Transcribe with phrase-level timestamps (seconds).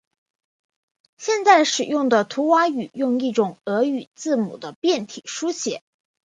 [1.19, 5.83] 现在使用的图瓦语用一种俄语字母的变体书写。